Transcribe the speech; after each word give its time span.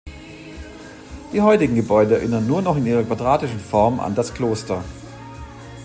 Die 1.31 1.41
heutigen 1.43 1.75
Gebäude 1.75 2.15
erinnern 2.15 2.47
nur 2.47 2.63
noch 2.63 2.75
in 2.75 2.87
ihrer 2.87 3.03
quadratischen 3.03 3.59
Form 3.59 3.99
an 3.99 4.15
das 4.15 4.33
Kloster. 4.33 4.83